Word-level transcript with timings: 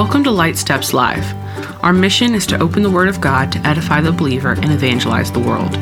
Welcome 0.00 0.24
to 0.24 0.30
Light 0.30 0.56
Steps 0.56 0.94
Live. 0.94 1.34
Our 1.84 1.92
mission 1.92 2.34
is 2.34 2.46
to 2.46 2.58
open 2.58 2.82
the 2.82 2.90
Word 2.90 3.08
of 3.08 3.20
God 3.20 3.52
to 3.52 3.58
edify 3.66 4.00
the 4.00 4.10
believer 4.10 4.52
and 4.52 4.72
evangelize 4.72 5.30
the 5.30 5.40
world, 5.40 5.72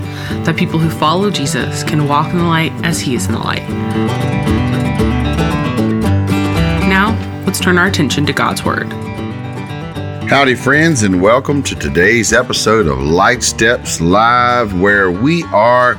that 0.44 0.56
people 0.56 0.80
who 0.80 0.90
follow 0.90 1.30
Jesus 1.30 1.84
can 1.84 2.08
walk 2.08 2.32
in 2.32 2.38
the 2.38 2.44
light 2.44 2.72
as 2.84 2.98
He 2.98 3.14
is 3.14 3.26
in 3.26 3.32
the 3.34 3.38
light. 3.38 3.62
Now, 6.88 7.16
let's 7.46 7.60
turn 7.60 7.78
our 7.78 7.86
attention 7.86 8.26
to 8.26 8.32
God's 8.32 8.64
Word. 8.64 8.92
Howdy, 10.28 10.56
friends, 10.56 11.04
and 11.04 11.22
welcome 11.22 11.62
to 11.62 11.76
today's 11.76 12.32
episode 12.32 12.88
of 12.88 12.98
Light 12.98 13.44
Steps 13.44 14.00
Live, 14.00 14.80
where 14.80 15.12
we 15.12 15.44
are 15.44 15.94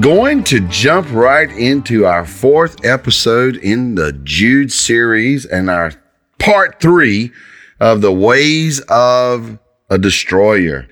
going 0.00 0.42
to 0.44 0.60
jump 0.68 1.06
right 1.12 1.50
into 1.50 2.06
our 2.06 2.24
fourth 2.24 2.82
episode 2.82 3.56
in 3.56 3.94
the 3.94 4.14
Jude 4.24 4.72
series 4.72 5.44
and 5.44 5.68
our 5.68 5.92
part 6.38 6.80
three 6.80 7.32
of 7.80 8.00
the 8.00 8.12
ways 8.12 8.80
of 8.88 9.58
a 9.90 9.98
destroyer. 9.98 10.86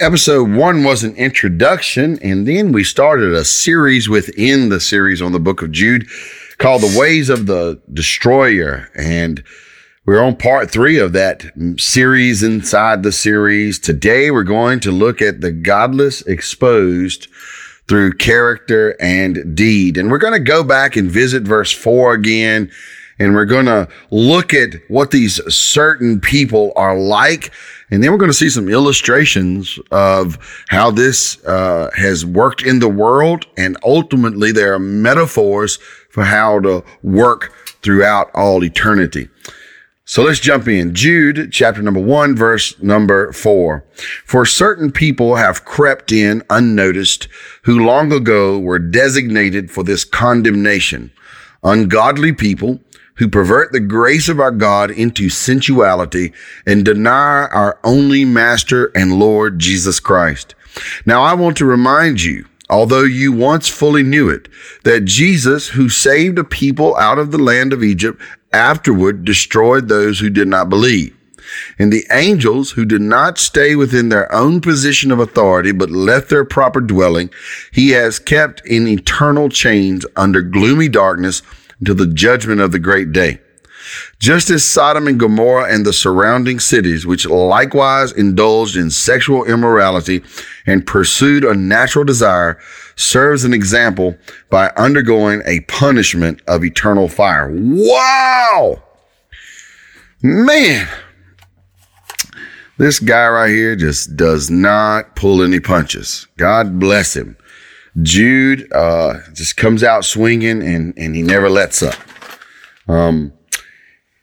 Episode 0.00 0.52
one 0.52 0.84
was 0.84 1.02
an 1.02 1.16
introduction, 1.16 2.18
and 2.22 2.46
then 2.46 2.70
we 2.70 2.84
started 2.84 3.32
a 3.32 3.44
series 3.44 4.08
within 4.08 4.68
the 4.68 4.78
series 4.78 5.20
on 5.20 5.32
the 5.32 5.40
book 5.40 5.60
of 5.60 5.72
Jude 5.72 6.06
called 6.58 6.82
The 6.82 6.96
Ways 6.98 7.28
of 7.28 7.46
the 7.46 7.80
Destroyer. 7.92 8.88
And 8.94 9.42
we're 10.06 10.22
on 10.22 10.36
part 10.36 10.70
three 10.70 10.98
of 10.98 11.12
that 11.14 11.44
series 11.78 12.42
inside 12.42 13.02
the 13.02 13.12
series. 13.12 13.78
Today, 13.78 14.30
we're 14.30 14.44
going 14.44 14.80
to 14.80 14.92
look 14.92 15.20
at 15.20 15.40
the 15.40 15.50
godless 15.50 16.22
exposed 16.22 17.26
through 17.88 18.12
character 18.12 18.96
and 19.00 19.56
deed. 19.56 19.96
And 19.96 20.10
we're 20.10 20.18
going 20.18 20.34
to 20.34 20.38
go 20.38 20.62
back 20.62 20.94
and 20.96 21.10
visit 21.10 21.42
verse 21.42 21.72
four 21.72 22.12
again. 22.14 22.70
And 23.18 23.34
we're 23.34 23.44
going 23.46 23.66
to 23.66 23.88
look 24.10 24.54
at 24.54 24.74
what 24.88 25.10
these 25.10 25.40
certain 25.52 26.20
people 26.20 26.72
are 26.76 26.96
like. 26.96 27.52
And 27.90 28.02
then 28.02 28.12
we're 28.12 28.18
going 28.18 28.30
to 28.30 28.36
see 28.36 28.50
some 28.50 28.68
illustrations 28.68 29.78
of 29.90 30.38
how 30.68 30.90
this 30.90 31.44
uh, 31.44 31.90
has 31.96 32.24
worked 32.24 32.62
in 32.62 32.78
the 32.78 32.88
world. 32.88 33.46
And 33.56 33.76
ultimately, 33.82 34.52
there 34.52 34.74
are 34.74 34.78
metaphors 34.78 35.78
for 36.10 36.24
how 36.24 36.60
to 36.60 36.84
work 37.02 37.52
throughout 37.82 38.30
all 38.34 38.62
eternity. 38.62 39.28
So 40.04 40.22
let's 40.22 40.40
jump 40.40 40.66
in. 40.68 40.94
Jude 40.94 41.52
chapter 41.52 41.82
number 41.82 42.00
one, 42.00 42.34
verse 42.34 42.80
number 42.80 43.30
four. 43.32 43.84
For 44.24 44.46
certain 44.46 44.90
people 44.90 45.36
have 45.36 45.66
crept 45.66 46.12
in 46.12 46.42
unnoticed 46.48 47.28
who 47.64 47.84
long 47.84 48.10
ago 48.10 48.58
were 48.58 48.78
designated 48.78 49.70
for 49.70 49.84
this 49.84 50.06
condemnation. 50.06 51.12
Ungodly 51.62 52.32
people 52.32 52.80
who 53.18 53.28
pervert 53.28 53.72
the 53.72 53.80
grace 53.80 54.28
of 54.28 54.40
our 54.40 54.50
God 54.50 54.90
into 54.90 55.28
sensuality 55.28 56.32
and 56.66 56.84
deny 56.84 57.48
our 57.52 57.78
only 57.84 58.24
master 58.24 58.86
and 58.94 59.18
Lord 59.18 59.58
Jesus 59.58 60.00
Christ. 60.00 60.54
Now 61.04 61.22
I 61.22 61.34
want 61.34 61.56
to 61.58 61.64
remind 61.64 62.22
you 62.22 62.46
although 62.70 63.04
you 63.04 63.32
once 63.32 63.68
fully 63.68 64.02
knew 64.02 64.28
it, 64.28 64.48
that 64.84 65.04
Jesus, 65.04 65.68
who 65.68 65.88
saved 65.88 66.38
a 66.38 66.44
people 66.44 66.94
out 66.96 67.18
of 67.18 67.30
the 67.30 67.38
land 67.38 67.72
of 67.72 67.82
Egypt, 67.82 68.20
afterward 68.52 69.24
destroyed 69.24 69.88
those 69.88 70.20
who 70.20 70.30
did 70.30 70.48
not 70.48 70.68
believe. 70.68 71.16
And 71.78 71.90
the 71.90 72.04
angels 72.10 72.72
who 72.72 72.84
did 72.84 73.00
not 73.00 73.38
stay 73.38 73.74
within 73.74 74.10
their 74.10 74.30
own 74.32 74.60
position 74.60 75.10
of 75.10 75.18
authority, 75.18 75.72
but 75.72 75.90
left 75.90 76.28
their 76.28 76.44
proper 76.44 76.80
dwelling, 76.80 77.30
he 77.72 77.90
has 77.90 78.18
kept 78.18 78.64
in 78.66 78.86
eternal 78.86 79.48
chains 79.48 80.04
under 80.14 80.42
gloomy 80.42 80.88
darkness 80.88 81.40
until 81.80 81.94
the 81.94 82.06
judgment 82.06 82.60
of 82.60 82.72
the 82.72 82.78
great 82.78 83.12
day. 83.12 83.40
Just 84.18 84.50
as 84.50 84.64
Sodom 84.64 85.06
and 85.06 85.18
Gomorrah 85.18 85.72
and 85.72 85.86
the 85.86 85.92
surrounding 85.92 86.60
cities, 86.60 87.06
which 87.06 87.26
likewise 87.26 88.12
indulged 88.12 88.76
in 88.76 88.90
sexual 88.90 89.44
immorality 89.44 90.22
and 90.66 90.86
pursued 90.86 91.44
a 91.44 91.54
natural 91.54 92.04
desire, 92.04 92.58
serves 92.96 93.44
an 93.44 93.54
example 93.54 94.16
by 94.50 94.70
undergoing 94.76 95.42
a 95.46 95.60
punishment 95.60 96.42
of 96.46 96.64
eternal 96.64 97.08
fire. 97.08 97.50
Wow! 97.50 98.82
Man, 100.20 100.88
this 102.76 102.98
guy 102.98 103.28
right 103.28 103.50
here 103.50 103.76
just 103.76 104.16
does 104.16 104.50
not 104.50 105.14
pull 105.16 105.42
any 105.42 105.60
punches. 105.60 106.26
God 106.36 106.78
bless 106.80 107.14
him. 107.14 107.36
Jude 108.02 108.72
uh, 108.72 109.20
just 109.32 109.56
comes 109.56 109.82
out 109.82 110.04
swinging 110.04 110.62
and, 110.62 110.94
and 110.96 111.16
he 111.16 111.22
never 111.22 111.48
lets 111.48 111.82
up. 111.82 111.96
Um, 112.86 113.32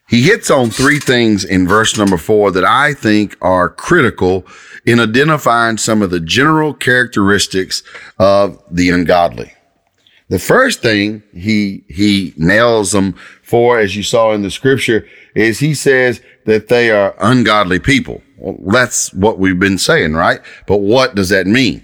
he 0.08 0.22
hits 0.22 0.52
on 0.52 0.70
three 0.70 1.00
things 1.00 1.44
in 1.44 1.68
verse 1.68 1.98
number 1.98 2.18
four 2.18 2.52
that 2.52 2.64
I 2.64 2.94
think 2.94 3.36
are 3.42 3.70
critical 3.70 4.46
in 4.86 5.00
identifying 5.00 5.78
some 5.78 6.02
of 6.02 6.12
the 6.12 6.20
general 6.20 6.74
characteristics 6.74 7.82
of 8.20 8.62
the 8.70 8.92
ungodly. 8.92 9.52
The 10.30 10.40
first 10.40 10.82
thing 10.82 11.24
he, 11.34 11.84
he 11.88 12.34
nails 12.38 12.92
them 12.92 13.14
for, 13.44 13.80
as 13.80 13.96
you 13.96 14.04
saw 14.04 14.32
in 14.34 14.42
the 14.42 14.52
scripture, 14.52 15.08
is 15.36 15.60
he 15.60 15.74
says 15.74 16.22
that 16.46 16.68
they 16.68 16.92
are 16.92 17.16
ungodly 17.20 17.80
people. 17.80 18.22
Well, 18.38 18.58
that's 18.74 19.14
what 19.14 19.40
we've 19.40 19.60
been 19.60 19.78
saying, 19.78 20.14
right? 20.14 20.40
But 20.68 20.78
what 20.78 21.16
does 21.16 21.30
that 21.30 21.48
mean? 21.48 21.84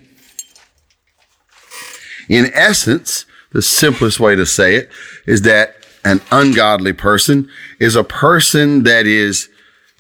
In 2.32 2.50
essence, 2.54 3.26
the 3.52 3.62
simplest 3.62 4.22
way 4.22 4.38
to 4.38 4.46
say 4.46 4.76
it 4.76 4.90
is 5.26 5.42
that 5.42 5.76
an 6.06 6.22
ungodly 6.32 6.94
person 6.94 7.50
is 7.78 7.98
a 7.98 8.06
person 8.06 8.84
that 8.84 9.06
is 9.06 9.50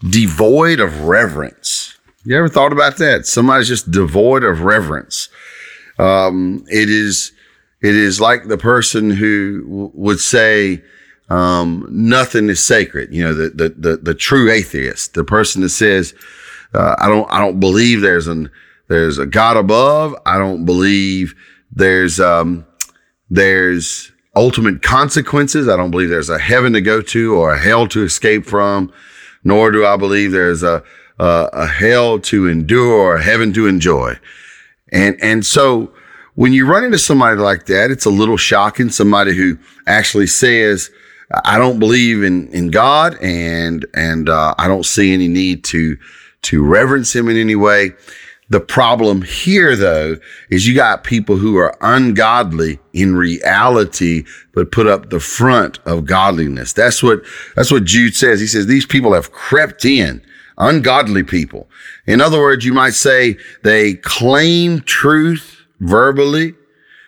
devoid 0.10 0.80
of 0.80 1.02
reverence. 1.02 1.98
You 2.24 2.38
ever 2.38 2.48
thought 2.48 2.72
about 2.72 2.96
that? 2.98 3.26
Somebody's 3.26 3.68
just 3.68 3.92
devoid 3.92 4.46
of 4.46 4.62
reverence. 4.62 5.28
Um, 6.00 6.64
it 6.70 6.90
is, 6.90 7.34
it 7.82 7.96
is 7.96 8.22
like 8.22 8.48
the 8.48 8.58
person 8.58 9.10
who 9.10 9.64
w- 9.64 9.92
would 9.94 10.20
say, 10.22 10.82
um, 11.30 11.86
nothing 11.92 12.48
is 12.50 12.64
sacred. 12.64 13.14
You 13.14 13.26
know, 13.26 13.34
the, 13.34 13.50
the, 13.50 13.70
the, 13.70 13.98
the, 13.98 14.16
true 14.16 14.50
atheist, 14.50 15.16
the 15.16 15.26
person 15.26 15.64
that 15.64 15.70
says, 15.70 16.14
uh, 16.74 16.96
I 16.98 17.10
don't, 17.10 17.30
I 17.30 17.40
don't 17.40 17.60
believe 17.60 18.00
there's 18.00 18.28
an, 18.28 18.50
there's 18.88 19.18
a 19.18 19.26
God 19.26 19.58
above. 19.58 20.16
I 20.26 20.38
don't 20.38 20.64
believe 20.66 21.36
there's, 21.72 22.20
um, 22.20 22.66
there's 23.30 24.12
ultimate 24.36 24.82
consequences. 24.82 25.68
I 25.68 25.76
don't 25.78 25.92
believe 25.92 26.10
there's 26.10 26.30
a 26.30 26.40
heaven 26.40 26.74
to 26.74 26.82
go 26.82 27.02
to 27.02 27.36
or 27.36 27.54
a 27.54 27.60
hell 27.60 27.88
to 27.90 28.04
escape 28.04 28.46
from, 28.46 28.92
nor 29.44 29.72
do 29.72 29.86
I 29.86 29.98
believe 29.98 30.32
there's 30.32 30.64
a, 30.64 30.84
a, 31.20 31.50
a 31.54 31.68
hell 31.68 32.20
to 32.20 32.48
endure 32.48 32.94
or 32.94 33.16
a 33.16 33.24
heaven 33.24 33.54
to 33.54 33.68
enjoy. 33.68 34.18
And, 34.92 35.18
and 35.22 35.46
so 35.46 35.94
when 36.36 36.54
you 36.54 36.66
run 36.66 36.84
into 36.84 36.98
somebody 36.98 37.38
like 37.38 37.66
that, 37.68 37.92
it's 37.92 38.06
a 38.06 38.10
little 38.10 38.38
shocking. 38.38 38.90
Somebody 38.90 39.36
who 39.36 39.58
actually 39.88 40.28
says, 40.28 40.90
I 41.46 41.58
don't 41.58 41.80
believe 41.80 42.24
in, 42.24 42.48
in 42.50 42.72
God 42.72 43.18
and, 43.22 43.86
and, 43.94 44.28
uh, 44.28 44.54
I 44.58 44.68
don't 44.68 44.86
see 44.86 45.14
any 45.14 45.28
need 45.28 45.64
to, 45.66 45.98
to 46.44 46.64
reverence 46.64 47.16
him 47.16 47.30
in 47.30 47.38
any 47.38 47.56
way. 47.56 47.92
The 48.52 48.60
problem 48.60 49.22
here, 49.22 49.78
though, 49.78 50.18
is 50.50 50.68
you 50.68 50.76
got 50.76 51.06
people 51.06 51.38
who 51.38 51.56
are 51.56 51.74
ungodly 51.80 52.80
in 52.92 53.16
reality, 53.16 54.26
but 54.54 54.74
put 54.74 54.88
up 54.88 55.10
the 55.10 55.22
front 55.22 55.80
of 55.86 56.04
godliness. 56.04 56.74
That's 56.74 57.02
what, 57.02 57.22
that's 57.56 57.72
what 57.72 57.86
Jude 57.86 58.14
says. 58.14 58.42
He 58.42 58.48
says 58.48 58.68
these 58.68 58.86
people 58.86 59.14
have 59.14 59.32
crept 59.32 59.86
in, 59.86 60.22
ungodly 60.58 61.24
people. 61.24 61.70
In 62.06 62.20
other 62.20 62.42
words, 62.42 62.66
you 62.66 62.74
might 62.74 62.94
say 62.94 63.38
they 63.64 63.94
claim 63.94 64.82
truth 64.82 65.62
verbally, 65.80 66.54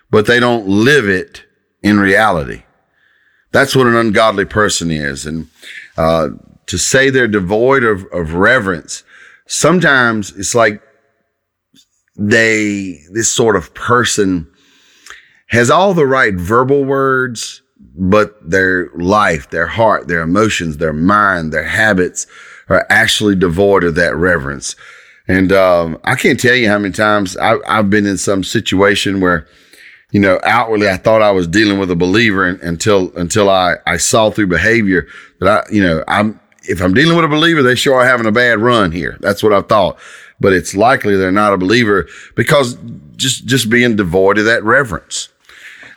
but 0.09 0.27
they 0.27 0.39
don't 0.39 0.65
live 0.65 1.09
it 1.09 1.43
in 1.81 1.99
reality. 1.99 2.63
That's 3.51 3.75
what 3.75 3.87
an 3.87 3.97
ungodly 3.97 4.45
person 4.45 4.89
is. 4.89 5.25
And, 5.25 5.49
uh, 5.97 6.29
to 6.67 6.77
say 6.77 7.09
they're 7.09 7.27
devoid 7.27 7.83
of, 7.83 8.05
of 8.13 8.35
reverence, 8.35 9.03
sometimes 9.45 10.31
it's 10.37 10.55
like 10.55 10.81
they, 12.15 13.01
this 13.11 13.31
sort 13.31 13.55
of 13.55 13.73
person 13.73 14.47
has 15.47 15.69
all 15.69 15.93
the 15.93 16.05
right 16.05 16.33
verbal 16.33 16.83
words, 16.83 17.61
but 17.95 18.37
their 18.47 18.89
life, 18.95 19.49
their 19.49 19.67
heart, 19.67 20.07
their 20.07 20.21
emotions, 20.21 20.77
their 20.77 20.93
mind, 20.93 21.53
their 21.53 21.65
habits 21.65 22.25
are 22.69 22.85
actually 22.89 23.35
devoid 23.35 23.83
of 23.83 23.95
that 23.95 24.15
reverence. 24.15 24.75
And 25.27 25.51
um, 25.51 25.99
I 26.03 26.15
can't 26.15 26.39
tell 26.39 26.55
you 26.55 26.67
how 26.67 26.79
many 26.79 26.93
times 26.93 27.37
I, 27.37 27.57
have 27.67 27.89
been 27.89 28.05
in 28.05 28.17
some 28.17 28.43
situation 28.43 29.21
where, 29.21 29.47
you 30.11 30.19
know, 30.19 30.39
outwardly 30.43 30.89
I 30.89 30.97
thought 30.97 31.21
I 31.21 31.31
was 31.31 31.47
dealing 31.47 31.79
with 31.79 31.91
a 31.91 31.95
believer 31.95 32.45
and, 32.47 32.59
until 32.61 33.15
until 33.15 33.49
I 33.49 33.75
I 33.87 33.97
saw 33.97 34.29
through 34.31 34.47
behavior 34.47 35.07
that 35.39 35.49
I, 35.49 35.73
you 35.73 35.81
know, 35.81 36.03
I'm 36.07 36.39
if 36.63 36.81
I'm 36.81 36.93
dealing 36.93 37.15
with 37.15 37.25
a 37.25 37.29
believer, 37.29 37.63
they 37.63 37.75
sure 37.75 37.95
are 37.95 38.05
having 38.05 38.25
a 38.25 38.31
bad 38.31 38.59
run 38.59 38.91
here. 38.91 39.17
That's 39.21 39.41
what 39.41 39.53
I 39.53 39.61
thought 39.61 39.97
but 40.43 40.53
it's 40.53 40.75
likely 40.75 41.15
they're 41.15 41.31
not 41.31 41.53
a 41.53 41.57
believer 41.57 42.07
because 42.35 42.77
just, 43.15 43.45
just 43.45 43.69
being 43.69 43.95
devoid 43.95 44.37
of 44.37 44.45
that 44.45 44.63
reverence. 44.63 45.29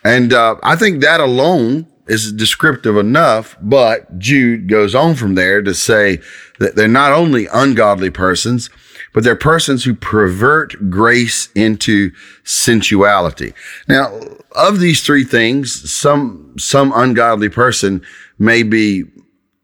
And, 0.04 0.32
uh, 0.32 0.54
I 0.62 0.76
think 0.76 1.02
that 1.02 1.20
alone 1.20 1.86
is 2.06 2.32
descriptive 2.32 2.96
enough, 2.96 3.56
but 3.60 4.18
Jude 4.18 4.68
goes 4.68 4.94
on 4.94 5.16
from 5.16 5.34
there 5.34 5.60
to 5.62 5.74
say 5.74 6.20
that 6.60 6.76
they're 6.76 6.86
not 6.86 7.12
only 7.12 7.48
ungodly 7.52 8.10
persons, 8.10 8.70
but 9.12 9.24
they're 9.24 9.34
persons 9.34 9.82
who 9.82 9.94
pervert 9.94 10.90
grace 10.90 11.48
into 11.54 12.12
sensuality. 12.44 13.52
Now, 13.88 14.16
of 14.52 14.78
these 14.78 15.02
three 15.04 15.24
things, 15.24 15.92
some, 15.92 16.54
some 16.56 16.92
ungodly 16.94 17.48
person 17.48 18.02
may 18.38 18.62
be 18.62 19.04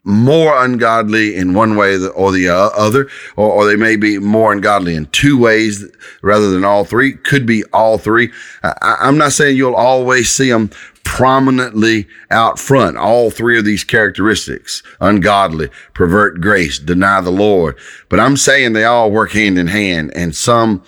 more 0.04 0.64
ungodly 0.64 1.36
in 1.36 1.54
one 1.54 1.76
way 1.76 1.96
or 2.08 2.32
the 2.32 2.48
other, 2.48 3.08
or, 3.36 3.50
or, 3.52 3.66
they 3.66 3.76
may 3.76 3.94
be 3.94 4.18
more 4.18 4.52
ungodly 4.52 4.96
in 4.96 5.06
two 5.06 5.38
ways 5.38 5.84
rather 6.22 6.50
than 6.50 6.64
all 6.64 6.84
three. 6.84 7.12
Could 7.12 7.46
be 7.46 7.62
all 7.72 7.98
three. 7.98 8.32
I, 8.64 8.96
I'm 9.00 9.16
not 9.16 9.32
saying 9.32 9.56
you'll 9.56 9.76
always 9.76 10.28
see 10.28 10.50
them 10.50 10.70
prominently 11.04 12.08
out 12.30 12.58
front. 12.58 12.96
All 12.96 13.30
three 13.30 13.58
of 13.58 13.64
these 13.64 13.84
characteristics, 13.84 14.82
ungodly, 15.00 15.68
pervert 15.94 16.40
grace, 16.40 16.78
deny 16.78 17.20
the 17.20 17.30
Lord. 17.30 17.78
But 18.08 18.18
I'm 18.18 18.36
saying 18.36 18.72
they 18.72 18.84
all 18.84 19.10
work 19.10 19.32
hand 19.32 19.58
in 19.58 19.68
hand 19.68 20.10
and 20.16 20.34
some, 20.34 20.82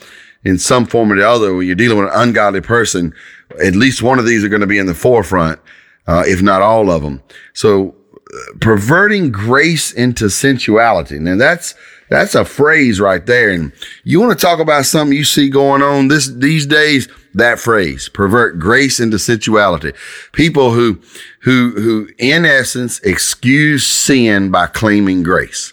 in 0.45 0.59
some 0.59 0.87
form 0.87 1.13
or 1.13 1.17
the 1.17 1.29
other, 1.29 1.55
when 1.55 1.67
you're 1.67 1.77
dealing 1.77 1.99
with 1.99 2.09
an 2.09 2.21
ungodly 2.21 2.61
person, 2.63 3.15
at 3.65 3.77
least 3.77 4.03
one 4.03 4.19
of 4.19 4.27
these 4.27 4.43
are 4.43 4.49
going 4.49 4.61
to 4.61 4.67
be 4.67 4.79
in 4.79 4.87
the 4.87 4.95
forefront, 4.95 5.61
uh, 6.09 6.25
if 6.27 6.43
not 6.43 6.63
all 6.63 6.91
of 6.91 7.03
them. 7.03 7.23
So 7.53 7.95
perverting 8.61 9.31
grace 9.31 9.93
into 9.93 10.31
sensuality. 10.31 11.19
Now 11.19 11.37
that's, 11.37 11.75
that's 12.09 12.35
a 12.35 12.45
phrase 12.45 13.01
right 13.01 13.25
there. 13.25 13.51
And 13.51 13.73
you 14.05 14.21
want 14.21 14.39
to 14.39 14.47
talk 14.47 14.61
about 14.61 14.85
something 14.85 15.17
you 15.17 15.25
see 15.25 15.49
going 15.49 15.83
on 15.83 16.09
this, 16.09 16.29
these 16.29 16.67
days, 16.67 17.09
that 17.35 17.59
phrase, 17.59 18.09
pervert 18.09 18.59
grace 18.59 19.01
into 19.01 19.19
sensuality. 19.19 19.93
People 20.33 20.73
who, 20.73 21.01
who, 21.43 21.71
who 21.71 22.09
in 22.19 22.45
essence 22.45 23.01
excuse 23.01 23.87
sin 23.87 24.51
by 24.51 24.67
claiming 24.67 25.23
grace. 25.23 25.73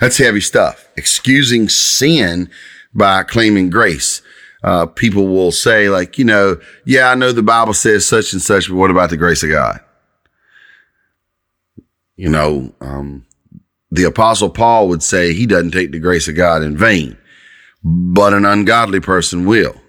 That's 0.00 0.18
heavy 0.18 0.40
stuff. 0.40 0.88
Excusing 0.96 1.68
sin 1.68 2.50
by 2.94 3.22
claiming 3.22 3.70
grace. 3.70 4.22
Uh, 4.62 4.86
people 4.86 5.28
will 5.28 5.52
say 5.52 5.88
like, 5.88 6.18
you 6.18 6.24
know, 6.24 6.60
yeah, 6.84 7.10
I 7.10 7.14
know 7.14 7.32
the 7.32 7.42
Bible 7.42 7.74
says 7.74 8.04
such 8.04 8.32
and 8.32 8.42
such, 8.42 8.68
but 8.68 8.76
what 8.76 8.90
about 8.90 9.10
the 9.10 9.16
grace 9.16 9.42
of 9.42 9.50
God? 9.50 9.80
You 12.18 12.28
know, 12.28 12.74
um, 12.80 13.24
the 13.92 14.02
apostle 14.02 14.50
Paul 14.50 14.88
would 14.88 15.04
say 15.04 15.32
he 15.32 15.46
doesn't 15.46 15.70
take 15.70 15.92
the 15.92 16.00
grace 16.00 16.26
of 16.26 16.34
God 16.34 16.62
in 16.62 16.76
vain, 16.76 17.16
but 17.84 18.34
an 18.34 18.44
ungodly 18.44 18.98
person 18.98 19.46
will. 19.46 19.80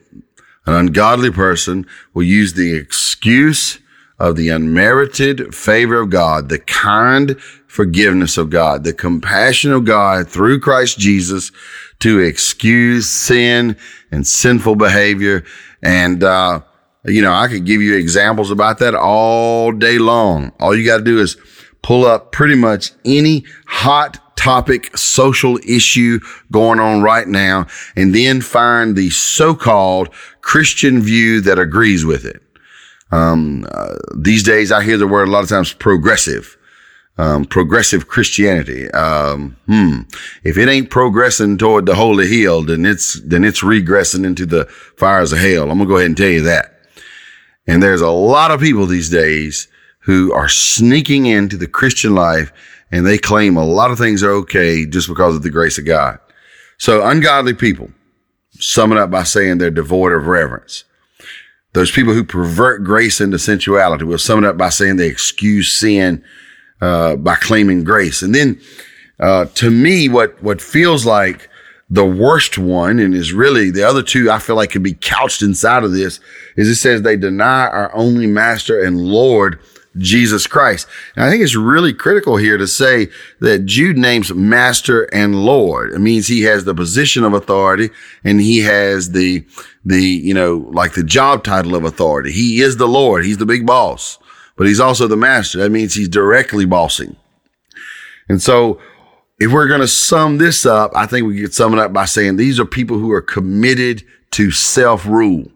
An 0.68 0.76
ungodly 0.76 1.32
person 1.32 1.88
will 2.14 2.24
use 2.24 2.54
the 2.54 2.76
excuse 2.76 3.80
of 4.20 4.36
the 4.36 4.50
unmerited 4.50 5.56
favor 5.56 6.02
of 6.02 6.12
God, 6.12 6.50
the 6.50 6.60
kind 6.60 7.42
forgiveness 7.42 8.38
of 8.38 8.52
God, 8.52 8.84
the 8.84 8.94
compassion 8.94 9.72
of 9.72 9.86
God 9.86 10.30
through 10.30 10.60
Christ 10.60 11.00
Jesus 11.00 11.52
to 12.00 12.20
excuse 12.20 13.10
sin 13.10 13.76
and 14.12 14.28
sinful 14.28 14.76
behavior. 14.76 15.44
And, 15.82 16.24
uh, 16.24 16.62
you 17.06 17.24
know, 17.24 17.34
I 17.34 17.48
could 17.48 17.66
give 17.66 17.82
you 17.82 17.96
examples 17.96 18.52
about 18.52 18.78
that 18.80 18.94
all 18.94 19.72
day 19.72 19.98
long. 19.98 20.52
All 20.60 20.76
you 20.76 20.86
got 20.86 20.98
to 20.98 21.04
do 21.04 21.20
is 21.20 21.36
pull 21.82 22.06
up 22.06 22.32
pretty 22.32 22.56
much 22.56 22.92
any 23.06 23.46
hot 23.68 24.20
topic, 24.36 24.96
social 24.96 25.60
issue 25.68 26.20
going 26.52 26.80
on 26.80 27.02
right 27.02 27.28
now, 27.28 27.68
and 27.96 28.16
then 28.16 28.40
find 28.42 28.96
the 28.96 29.10
so-called 29.10 30.10
Christian 30.42 31.02
view 31.02 31.42
that 31.42 31.60
agrees 31.60 32.06
with 32.06 32.26
it. 32.26 32.42
Um, 33.12 33.68
uh, 33.72 33.96
these 34.16 34.44
days, 34.44 34.72
I 34.72 34.84
hear 34.84 34.98
the 34.98 35.08
word 35.08 35.28
a 35.28 35.32
lot 35.32 35.44
of 35.44 35.50
times 35.50 35.74
progressive. 35.74 36.56
Um, 37.18 37.44
progressive 37.44 38.08
Christianity. 38.08 38.90
Um, 38.92 39.58
hmm. 39.68 40.02
If 40.46 40.58
it 40.58 40.70
ain't 40.70 40.90
progressing 40.90 41.58
toward 41.58 41.86
the 41.86 41.96
holy 41.96 42.28
hill, 42.28 42.64
then 42.64 42.86
it's 42.86 43.20
then 43.20 43.44
it's 43.44 43.62
regressing 43.62 44.26
into 44.26 44.46
the 44.46 44.68
fires 44.96 45.34
of 45.34 45.40
hell. 45.40 45.64
I'm 45.64 45.80
gonna 45.80 45.86
go 45.86 45.98
ahead 45.98 46.06
and 46.06 46.16
tell 46.16 46.30
you 46.30 46.44
that. 46.44 46.80
And 47.68 47.84
there's 47.84 48.00
a 48.00 48.10
lot 48.10 48.52
of 48.52 48.62
people 48.62 48.86
these 48.86 49.10
days 49.10 49.68
who 50.10 50.34
are 50.34 50.50
sneaking 50.50 51.28
into 51.28 51.56
the 51.56 51.68
Christian 51.68 52.16
life 52.16 52.52
and 52.92 53.06
they 53.06 53.20
claim 53.20 53.56
a 53.56 53.64
lot 53.64 53.92
of 53.92 54.00
things 54.00 54.24
are 54.24 54.32
okay 54.32 54.84
just 54.84 55.08
because 55.08 55.36
of 55.36 55.44
the 55.44 55.52
grace 55.52 55.78
of 55.78 55.86
God. 55.86 56.18
So 56.80 57.06
ungodly 57.06 57.54
people 57.54 57.92
sum 58.54 58.92
it 58.92 58.98
up 58.98 59.12
by 59.12 59.22
saying 59.22 59.60
they're 59.60 59.70
devoid 59.70 60.12
of 60.14 60.26
reverence. 60.26 60.84
Those 61.74 61.92
people 61.92 62.16
who 62.16 62.24
pervert 62.24 62.84
grace 62.84 63.22
into 63.22 63.38
sensuality 63.38 64.04
will 64.04 64.18
sum 64.18 64.44
it 64.44 64.48
up 64.48 64.58
by 64.58 64.70
saying 64.70 64.96
they 64.96 65.10
excuse 65.10 65.72
sin 65.72 66.24
uh, 66.82 67.16
by 67.16 67.36
claiming 67.36 67.84
grace. 67.84 68.24
And 68.24 68.34
then, 68.34 68.60
uh, 69.20 69.46
to 69.46 69.70
me, 69.70 70.10
what 70.10 70.42
what 70.42 70.60
feels 70.60 71.06
like 71.06 71.52
the 71.88 72.06
worst 72.06 72.58
one, 72.58 72.98
and 72.98 73.14
is 73.14 73.32
really 73.32 73.70
the 73.70 73.84
other 73.84 74.02
two, 74.02 74.32
I 74.32 74.40
feel 74.40 74.56
like 74.56 74.72
could 74.72 74.82
be 74.82 74.96
couched 74.96 75.44
inside 75.44 75.84
of 75.84 75.92
this, 75.92 76.20
is 76.56 76.68
it 76.68 76.78
says 76.78 77.04
they 77.04 77.16
deny 77.16 77.68
our 77.68 77.94
only 77.94 78.26
Master 78.26 78.84
and 78.84 79.00
Lord 79.00 79.60
Jesus 79.98 80.48
Christ. 80.48 80.88
And 81.16 81.26
I 81.26 81.30
think 81.30 81.44
it's 81.44 81.56
really 81.56 81.94
critical 81.94 82.38
here 82.38 82.58
to 82.58 82.68
say 82.68 83.08
that 83.40 83.66
Jude 83.66 83.98
names 83.98 84.34
master 84.34 85.04
and 85.14 85.44
Lord. 85.44 85.92
It 85.92 86.00
means 86.00 86.28
he 86.28 86.44
has 86.44 86.66
the 86.66 86.76
position 86.76 87.24
of 87.24 87.34
authority 87.34 87.90
and 88.24 88.40
he 88.40 88.60
has 88.60 89.12
the, 89.12 89.46
the, 89.84 90.02
you 90.02 90.34
know, 90.34 90.70
like 90.72 90.94
the 90.94 91.04
job 91.04 91.44
title 91.44 91.76
of 91.76 91.84
authority. 91.84 92.32
He 92.32 92.62
is 92.62 92.78
the 92.78 92.88
Lord. 92.88 93.26
He's 93.26 93.38
the 93.38 93.46
big 93.46 93.66
boss, 93.66 94.20
but 94.56 94.68
he's 94.68 94.80
also 94.80 95.08
the 95.08 95.18
master. 95.18 95.58
That 95.60 95.72
means 95.72 95.96
he's 95.96 96.10
directly 96.10 96.66
bossing. 96.66 97.16
And 98.28 98.42
so 98.42 98.80
if 99.40 99.52
we're 99.52 99.68
going 99.68 99.82
to 99.82 99.88
sum 99.88 100.38
this 100.38 100.66
up, 100.66 100.92
I 100.96 101.06
think 101.06 101.26
we 101.26 101.42
could 101.42 101.54
sum 101.54 101.74
it 101.74 101.80
up 101.80 101.94
by 101.94 102.06
saying 102.06 102.36
these 102.36 102.60
are 102.60 102.66
people 102.66 103.00
who 103.00 103.12
are 103.12 103.22
committed 103.22 104.04
to 104.32 104.52
self 104.52 105.06
rule. 105.06 105.52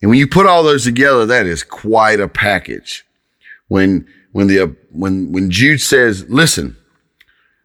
And 0.00 0.10
when 0.10 0.18
you 0.18 0.26
put 0.26 0.46
all 0.46 0.62
those 0.62 0.84
together, 0.84 1.26
that 1.26 1.46
is 1.46 1.62
quite 1.62 2.20
a 2.20 2.28
package. 2.28 3.04
When, 3.66 4.06
when 4.32 4.46
the, 4.46 4.76
when, 4.90 5.32
when 5.32 5.50
Jude 5.50 5.80
says, 5.80 6.28
listen, 6.28 6.76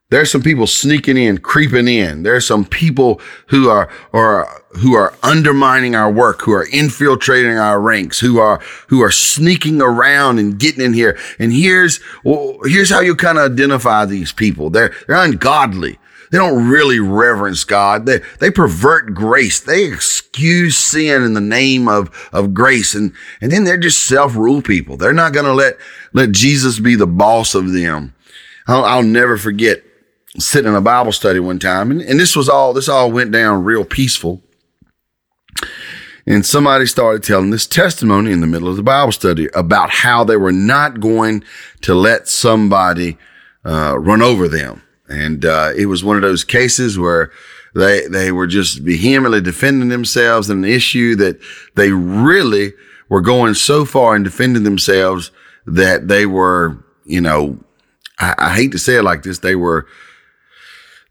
there's 0.09 0.29
some 0.29 0.43
people 0.43 0.67
sneaking 0.67 1.17
in, 1.17 1.39
creeping 1.39 1.87
in. 1.87 2.21
There's 2.21 2.45
some 2.45 2.65
people 2.65 3.19
who 3.47 3.69
are, 3.69 3.89
are, 4.13 4.63
who 4.73 4.93
are 4.93 5.13
undermining 5.23 5.95
our 5.95 6.11
work, 6.11 6.41
who 6.41 6.51
are 6.51 6.67
infiltrating 6.71 7.57
our 7.57 7.81
ranks, 7.81 8.19
who 8.19 8.37
are, 8.39 8.61
who 8.89 9.01
are 9.01 9.09
sneaking 9.09 9.81
around 9.81 10.37
and 10.37 10.59
getting 10.59 10.85
in 10.85 10.93
here. 10.93 11.17
And 11.39 11.51
here's, 11.51 11.99
well, 12.23 12.59
here's 12.65 12.91
how 12.91 12.99
you 12.99 13.15
kind 13.15 13.39
of 13.39 13.53
identify 13.53 14.05
these 14.05 14.31
people. 14.31 14.69
They're, 14.69 14.93
they're 15.07 15.17
ungodly. 15.17 15.97
They 16.33 16.39
don't 16.39 16.67
really 16.67 16.99
reverence 16.99 17.63
God. 17.63 18.07
They, 18.07 18.21
they 18.39 18.49
pervert 18.49 19.13
grace. 19.13 19.59
They 19.59 19.85
excuse 19.85 20.75
sin 20.75 21.21
in 21.21 21.35
the 21.35 21.39
name 21.39 21.87
of, 21.87 22.09
of 22.33 22.55
grace. 22.55 22.95
And, 22.95 23.13
and 23.39 23.51
then 23.51 23.65
they're 23.65 23.77
just 23.77 24.07
self-rule 24.07 24.63
people. 24.63 24.97
They're 24.97 25.13
not 25.13 25.33
going 25.33 25.45
to 25.45 25.53
let, 25.53 25.77
let 26.11 26.31
Jesus 26.31 26.79
be 26.79 26.95
the 26.95 27.05
boss 27.05 27.53
of 27.53 27.71
them. 27.71 28.15
I'll, 28.65 28.83
I'll 28.83 29.03
never 29.03 29.37
forget 29.37 29.83
sitting 30.39 30.71
in 30.71 30.75
a 30.75 30.81
Bible 30.81 31.11
study 31.11 31.39
one 31.39 31.59
time. 31.59 31.91
And, 31.91 32.01
and 32.01 32.19
this 32.19 32.35
was 32.35 32.49
all, 32.49 32.73
this 32.73 32.89
all 32.89 33.11
went 33.11 33.31
down 33.31 33.63
real 33.63 33.85
peaceful. 33.85 34.41
And 36.25 36.43
somebody 36.43 36.87
started 36.87 37.21
telling 37.21 37.51
this 37.51 37.67
testimony 37.67 38.31
in 38.31 38.41
the 38.41 38.47
middle 38.47 38.69
of 38.69 38.75
the 38.75 38.81
Bible 38.81 39.11
study 39.11 39.49
about 39.53 39.91
how 39.91 40.23
they 40.23 40.37
were 40.37 40.51
not 40.51 40.99
going 40.99 41.43
to 41.81 41.93
let 41.93 42.27
somebody 42.27 43.19
uh, 43.63 43.99
run 43.99 44.23
over 44.23 44.47
them. 44.47 44.81
And 45.13 45.45
uh, 45.45 45.71
it 45.75 45.85
was 45.85 46.03
one 46.03 46.15
of 46.15 46.21
those 46.21 46.43
cases 46.43 46.97
where 46.97 47.31
they 47.75 48.07
they 48.07 48.31
were 48.31 48.47
just 48.47 48.79
vehemently 48.79 49.41
defending 49.41 49.89
themselves 49.89 50.49
in 50.49 50.59
an 50.59 50.69
issue 50.69 51.15
that 51.15 51.39
they 51.75 51.91
really 51.91 52.73
were 53.09 53.21
going 53.21 53.53
so 53.53 53.85
far 53.85 54.15
in 54.15 54.23
defending 54.23 54.63
themselves 54.63 55.31
that 55.65 56.07
they 56.07 56.25
were, 56.25 56.83
you 57.05 57.21
know, 57.21 57.59
I, 58.19 58.35
I 58.37 58.55
hate 58.55 58.71
to 58.71 58.79
say 58.79 58.95
it 58.95 59.03
like 59.03 59.23
this, 59.23 59.39
they 59.39 59.55
were 59.55 59.87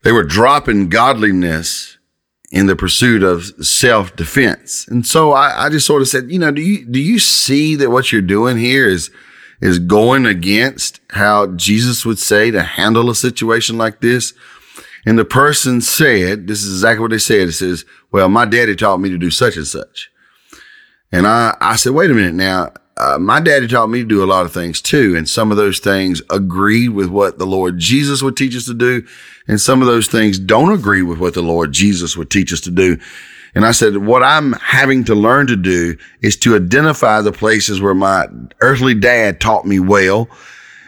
they 0.02 0.12
were 0.12 0.24
dropping 0.24 0.88
godliness 0.88 1.98
in 2.50 2.66
the 2.66 2.76
pursuit 2.76 3.22
of 3.22 3.44
self 3.64 4.14
defense. 4.14 4.86
And 4.88 5.06
so 5.06 5.32
I, 5.32 5.66
I 5.66 5.68
just 5.70 5.86
sort 5.86 6.02
of 6.02 6.08
said, 6.08 6.30
you 6.30 6.38
know, 6.38 6.50
do 6.50 6.60
you 6.60 6.84
do 6.84 7.00
you 7.00 7.18
see 7.18 7.76
that 7.76 7.90
what 7.90 8.12
you're 8.12 8.20
doing 8.20 8.58
here 8.58 8.86
is 8.88 9.10
is 9.62 9.78
going 9.78 10.26
against 10.26 11.00
how 11.10 11.46
Jesus 11.46 12.04
would 12.04 12.18
say 12.18 12.50
to 12.50 12.62
handle 12.62 13.08
a 13.08 13.14
situation 13.14 13.78
like 13.78 14.00
this. 14.00 14.34
And 15.06 15.16
the 15.16 15.24
person 15.24 15.80
said, 15.80 16.48
this 16.48 16.64
is 16.64 16.80
exactly 16.80 17.00
what 17.00 17.12
they 17.12 17.18
said. 17.18 17.48
It 17.48 17.52
says, 17.52 17.84
well, 18.10 18.28
my 18.28 18.44
daddy 18.44 18.74
taught 18.74 18.98
me 18.98 19.08
to 19.10 19.18
do 19.18 19.30
such 19.30 19.56
and 19.56 19.66
such. 19.66 20.10
And 21.12 21.26
I, 21.26 21.56
I 21.60 21.76
said, 21.76 21.92
wait 21.92 22.10
a 22.10 22.14
minute 22.14 22.34
now. 22.34 22.72
Uh, 22.96 23.18
my 23.18 23.40
daddy 23.40 23.68
taught 23.68 23.88
me 23.88 24.00
to 24.00 24.04
do 24.04 24.22
a 24.22 24.26
lot 24.26 24.44
of 24.44 24.52
things 24.52 24.82
too. 24.82 25.14
And 25.16 25.28
some 25.28 25.50
of 25.50 25.56
those 25.56 25.78
things 25.78 26.20
agree 26.28 26.88
with 26.88 27.08
what 27.08 27.38
the 27.38 27.46
Lord 27.46 27.78
Jesus 27.78 28.22
would 28.22 28.36
teach 28.36 28.56
us 28.56 28.66
to 28.66 28.74
do. 28.74 29.06
And 29.46 29.60
some 29.60 29.80
of 29.80 29.86
those 29.86 30.08
things 30.08 30.38
don't 30.38 30.72
agree 30.72 31.02
with 31.02 31.18
what 31.18 31.34
the 31.34 31.42
Lord 31.42 31.72
Jesus 31.72 32.16
would 32.16 32.30
teach 32.30 32.52
us 32.52 32.60
to 32.62 32.70
do. 32.70 32.98
And 33.54 33.66
I 33.66 33.72
said, 33.72 33.98
what 33.98 34.22
I'm 34.22 34.52
having 34.54 35.04
to 35.04 35.14
learn 35.14 35.46
to 35.48 35.56
do 35.56 35.96
is 36.22 36.36
to 36.38 36.56
identify 36.56 37.20
the 37.20 37.32
places 37.32 37.82
where 37.82 37.94
my 37.94 38.26
earthly 38.60 38.94
dad 38.94 39.40
taught 39.40 39.66
me 39.66 39.78
well 39.78 40.28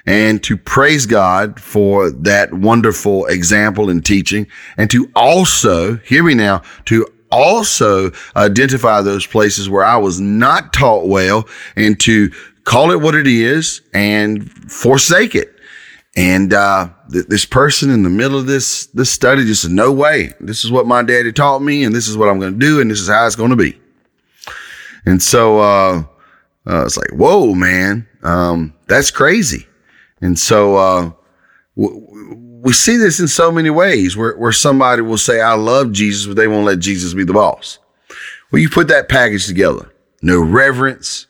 and 0.06 0.42
to 0.44 0.56
praise 0.56 1.06
God 1.06 1.60
for 1.60 2.10
that 2.10 2.54
wonderful 2.54 3.26
example 3.26 3.90
and 3.90 4.04
teaching 4.04 4.46
and 4.76 4.90
to 4.90 5.10
also, 5.14 5.96
hear 5.98 6.22
me 6.22 6.34
now, 6.34 6.62
to 6.86 7.06
also 7.30 8.12
identify 8.36 9.02
those 9.02 9.26
places 9.26 9.68
where 9.68 9.84
I 9.84 9.96
was 9.96 10.20
not 10.20 10.72
taught 10.72 11.06
well 11.06 11.48
and 11.76 11.98
to 12.00 12.30
call 12.64 12.90
it 12.92 13.00
what 13.00 13.14
it 13.14 13.26
is 13.26 13.82
and 13.92 14.50
forsake 14.70 15.34
it. 15.34 15.53
And 16.16 16.52
uh, 16.52 16.90
th- 17.10 17.26
this 17.26 17.44
person 17.44 17.90
in 17.90 18.04
the 18.04 18.10
middle 18.10 18.38
of 18.38 18.46
this 18.46 18.86
this 18.86 19.10
study 19.10 19.44
just 19.44 19.62
said, 19.62 19.72
"No 19.72 19.90
way! 19.90 20.32
This 20.40 20.64
is 20.64 20.70
what 20.70 20.86
my 20.86 21.02
daddy 21.02 21.32
taught 21.32 21.60
me, 21.60 21.82
and 21.82 21.94
this 21.94 22.06
is 22.06 22.16
what 22.16 22.28
I'm 22.28 22.38
going 22.38 22.52
to 22.52 22.58
do, 22.58 22.80
and 22.80 22.90
this 22.90 23.00
is 23.00 23.08
how 23.08 23.26
it's 23.26 23.36
going 23.36 23.50
to 23.50 23.56
be." 23.56 23.78
And 25.06 25.20
so 25.22 25.58
uh, 25.58 26.04
uh, 26.66 26.84
it's 26.84 26.96
like, 26.96 27.10
"Whoa, 27.10 27.54
man, 27.54 28.06
um, 28.22 28.74
that's 28.86 29.10
crazy!" 29.10 29.66
And 30.20 30.38
so 30.38 30.76
uh, 30.76 31.12
w- 31.76 32.06
we 32.62 32.72
see 32.72 32.96
this 32.96 33.18
in 33.18 33.26
so 33.26 33.50
many 33.50 33.70
ways, 33.70 34.16
where 34.16 34.36
where 34.36 34.52
somebody 34.52 35.02
will 35.02 35.18
say, 35.18 35.40
"I 35.40 35.54
love 35.54 35.90
Jesus," 35.90 36.26
but 36.26 36.36
they 36.36 36.46
won't 36.46 36.64
let 36.66 36.78
Jesus 36.78 37.12
be 37.12 37.24
the 37.24 37.32
boss. 37.32 37.80
Well, 38.52 38.62
you 38.62 38.70
put 38.70 38.86
that 38.86 39.08
package 39.08 39.48
together, 39.48 39.92
no 40.22 40.40
reverence, 40.40 41.26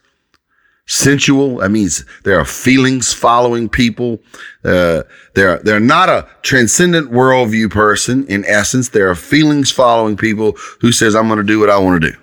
sensual. 0.86 1.58
That 1.58 1.70
means 1.70 2.04
there 2.24 2.38
are 2.38 2.44
feelings 2.44 3.12
following 3.12 3.68
people. 3.68 4.20
Uh, 4.64 5.02
they're, 5.34 5.58
they're 5.58 5.80
not 5.80 6.08
a 6.08 6.28
transcendent 6.42 7.10
worldview 7.10 7.70
person. 7.70 8.26
In 8.26 8.44
essence, 8.44 8.90
there 8.90 9.08
are 9.08 9.14
feelings 9.14 9.70
following 9.70 10.16
people 10.16 10.56
who 10.80 10.92
says, 10.92 11.14
I'm 11.14 11.28
going 11.28 11.38
to 11.38 11.44
do 11.44 11.60
what 11.60 11.70
I 11.70 11.78
want 11.78 12.02
to 12.02 12.10
do. 12.10 12.18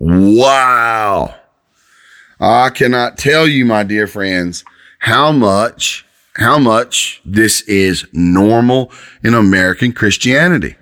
Wow. 0.00 1.34
I 2.40 2.70
cannot 2.70 3.18
tell 3.18 3.48
you, 3.48 3.64
my 3.64 3.82
dear 3.82 4.06
friends, 4.06 4.64
how 5.00 5.32
much, 5.32 6.06
how 6.34 6.58
much 6.58 7.20
this 7.24 7.62
is 7.62 8.06
normal 8.12 8.92
in 9.24 9.34
American 9.34 9.92
Christianity. 9.92 10.76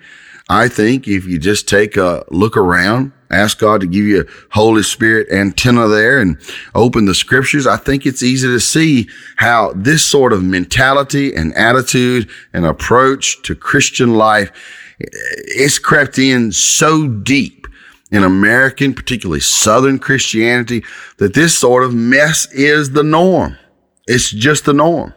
I 0.48 0.68
think 0.68 1.08
if 1.08 1.24
you 1.24 1.38
just 1.38 1.68
take 1.68 1.96
a 1.96 2.24
look 2.30 2.56
around 2.56 3.12
ask 3.30 3.58
God 3.58 3.80
to 3.80 3.86
give 3.86 4.04
you 4.04 4.22
a 4.22 4.26
Holy 4.50 4.82
Spirit 4.82 5.28
antenna 5.30 5.88
there 5.88 6.20
and 6.20 6.38
open 6.74 7.06
the 7.06 7.14
scriptures, 7.14 7.66
I 7.66 7.76
think 7.76 8.06
it's 8.06 8.22
easy 8.22 8.48
to 8.48 8.60
see 8.60 9.08
how 9.36 9.72
this 9.74 10.04
sort 10.04 10.32
of 10.32 10.42
mentality 10.42 11.34
and 11.34 11.54
attitude 11.54 12.28
and 12.52 12.64
approach 12.64 13.42
to 13.42 13.54
Christian 13.54 14.14
life 14.14 14.52
it's 14.98 15.78
crept 15.78 16.18
in 16.18 16.52
so 16.52 17.06
deep 17.06 17.66
in 18.10 18.22
American, 18.22 18.94
particularly 18.94 19.40
Southern 19.40 19.98
Christianity, 19.98 20.84
that 21.18 21.34
this 21.34 21.56
sort 21.58 21.84
of 21.84 21.94
mess 21.94 22.50
is 22.52 22.92
the 22.92 23.02
norm. 23.02 23.58
It's 24.06 24.30
just 24.30 24.64
the 24.64 24.72
norm. 24.72 25.12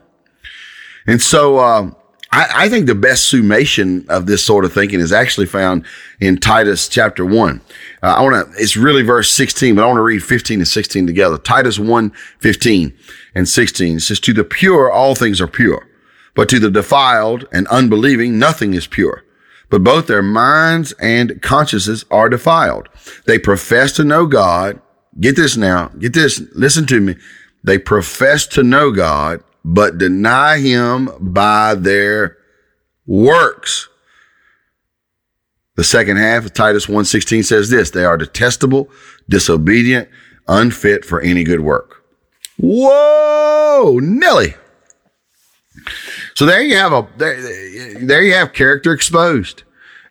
And 1.08 1.22
so, 1.22 1.60
um, 1.60 1.96
I, 2.32 2.66
I, 2.66 2.70
think 2.70 2.86
the 2.86 2.96
best 2.96 3.28
summation 3.30 4.06
of 4.08 4.28
this 4.28 4.44
sort 4.44 4.64
of 4.64 4.72
thinking 4.72 5.00
is 5.00 5.12
actually 5.12 5.48
found 5.48 5.86
in 6.20 6.38
Titus 6.38 6.88
chapter 6.88 7.26
one. 7.26 7.62
Uh, 8.04 8.16
I 8.18 8.22
want 8.22 8.54
to, 8.54 8.62
it's 8.62 8.78
really 8.78 9.02
verse 9.02 9.32
16, 9.32 9.76
but 9.76 9.84
I 9.84 9.88
want 9.88 9.98
to 9.98 10.04
read 10.04 10.24
15 10.24 10.60
and 10.60 10.68
16 10.68 11.08
together. 11.08 11.38
Titus 11.38 11.80
1, 11.80 12.12
15 12.40 12.98
and 13.34 13.48
16 13.48 13.98
it 13.98 14.00
says, 14.02 14.20
to 14.20 14.34
the 14.34 14.44
pure, 14.44 14.92
all 14.92 15.16
things 15.16 15.42
are 15.42 15.48
pure, 15.48 15.88
but 16.36 16.50
to 16.50 16.60
the 16.60 16.70
defiled 16.70 17.48
and 17.52 17.68
unbelieving, 17.68 18.38
nothing 18.38 18.74
is 18.74 18.86
pure. 18.86 19.24
But 19.70 19.84
both 19.84 20.08
their 20.08 20.24
minds 20.24 20.94
and 20.94 21.42
consciences 21.42 22.06
are 22.10 22.30
defiled. 22.30 22.90
They 23.26 23.38
profess 23.38 23.94
to 23.94 24.04
know 24.04 24.26
God. 24.26 24.82
Get 25.20 25.36
this 25.36 25.58
now. 25.58 25.90
Get 26.00 26.14
this. 26.14 26.42
Listen 26.56 26.86
to 26.88 27.00
me. 27.00 27.16
They 27.64 27.78
profess 27.78 28.48
to 28.48 28.64
know 28.64 28.92
God, 28.92 29.44
but 29.74 30.00
deny 30.00 30.58
him 30.58 31.10
by 31.20 31.76
their 31.76 32.38
works. 33.06 33.88
The 35.76 35.84
second 35.84 36.18
half 36.18 36.46
of 36.46 36.54
Titus 36.54 36.88
1:16 36.88 37.46
says 37.46 37.70
this, 37.70 37.92
they 37.92 38.04
are 38.04 38.18
detestable, 38.18 38.90
disobedient, 39.30 40.10
unfit 40.48 41.06
for 41.06 41.22
any 41.22 41.44
good 41.44 41.62
work. 41.62 42.04
Whoa, 42.58 44.00
Nelly. 44.02 44.56
So 46.34 46.46
there 46.46 46.62
you 46.62 46.76
have 46.76 46.92
a 46.92 47.08
there, 47.18 47.40
there 48.06 48.24
you 48.24 48.34
have 48.34 48.54
character 48.54 48.92
exposed. 48.92 49.64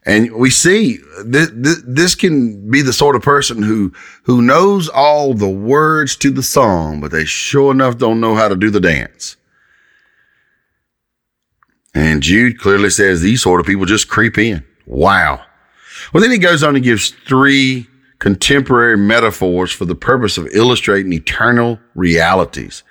And 0.07 0.33
we 0.37 0.51
see 0.51 1.01
this, 1.25 1.51
this 1.85 2.15
can 2.15 2.71
be 2.71 2.81
the 2.81 2.93
sort 2.95 3.17
of 3.17 3.23
person 3.23 3.63
who, 3.63 3.93
who 4.23 4.41
knows 4.41 4.89
all 4.89 5.35
the 5.35 5.51
words 5.51 6.17
to 6.17 6.31
the 6.31 6.43
song, 6.43 7.01
but 7.01 7.11
they 7.11 7.27
sure 7.27 7.73
enough 7.73 7.99
don't 7.99 8.21
know 8.21 8.35
how 8.35 8.49
to 8.49 8.57
do 8.57 8.71
the 8.71 8.81
dance. 8.81 9.37
And 12.19 12.23
Jude 12.25 12.59
clearly 12.59 12.91
says 12.91 13.21
these 13.21 13.43
sort 13.43 13.61
of 13.61 13.67
people 13.67 13.85
just 13.85 14.09
creep 14.09 14.39
in. 14.39 14.65
Wow. 14.87 15.41
Well, 16.13 16.21
then 16.21 16.33
he 16.33 16.39
goes 16.39 16.65
on 16.65 16.75
and 16.75 16.85
gives 16.85 17.11
three 17.11 17.87
contemporary 18.19 18.97
metaphors 18.97 19.71
for 19.71 19.85
the 19.85 19.95
purpose 19.95 20.37
of 20.37 20.49
illustrating 20.49 21.13
eternal 21.13 21.79
realities. 21.95 22.83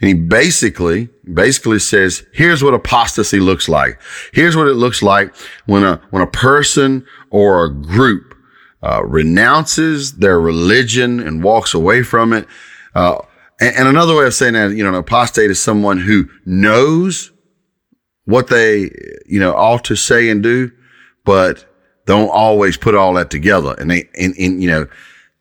And 0.00 0.08
he 0.08 0.14
basically, 0.14 1.10
basically 1.32 1.78
says, 1.78 2.26
here's 2.32 2.64
what 2.64 2.74
apostasy 2.74 3.38
looks 3.38 3.68
like. 3.68 4.00
Here's 4.32 4.56
what 4.56 4.66
it 4.66 4.74
looks 4.74 5.00
like 5.00 5.32
when 5.66 5.84
a, 5.84 6.02
when 6.10 6.20
a 6.20 6.26
person 6.26 7.06
or 7.30 7.64
a 7.64 7.72
group 7.72 8.34
uh, 8.82 9.04
renounces 9.04 10.14
their 10.14 10.40
religion 10.40 11.20
and 11.20 11.44
walks 11.44 11.72
away 11.72 12.02
from 12.02 12.32
it. 12.32 12.48
Uh, 12.96 13.20
and, 13.60 13.76
and, 13.76 13.86
another 13.86 14.16
way 14.16 14.26
of 14.26 14.34
saying 14.34 14.54
that, 14.54 14.72
you 14.72 14.82
know, 14.82 14.88
an 14.88 14.96
apostate 14.96 15.52
is 15.52 15.62
someone 15.62 15.98
who 15.98 16.28
knows 16.44 17.30
what 18.30 18.48
they, 18.48 18.90
you 19.26 19.40
know, 19.40 19.54
ought 19.54 19.84
to 19.84 19.96
say 19.96 20.30
and 20.30 20.42
do, 20.42 20.70
but 21.24 21.66
don't 22.06 22.30
always 22.30 22.76
put 22.76 22.94
all 22.94 23.14
that 23.14 23.30
together. 23.30 23.74
And 23.78 23.90
they, 23.90 24.08
and, 24.18 24.34
and 24.38 24.62
you 24.62 24.70
know, 24.70 24.86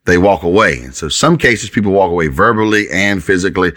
they 0.06 0.18
walk 0.18 0.44
away. 0.44 0.80
And 0.80 0.94
so 0.94 1.10
some 1.10 1.38
cases 1.38 1.70
people 1.70 1.92
walk 1.92 2.12
away 2.12 2.28
verbally 2.28 2.90
and 2.92 3.24
physically. 3.24 3.74